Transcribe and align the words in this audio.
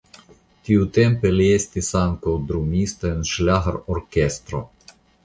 Tiutempe 0.67 1.31
li 1.35 1.45
estis 1.57 1.89
ankaŭ 1.99 2.33
drumisto 2.53 3.09
en 3.11 3.21
ŝlagrorkestro. 3.33 4.65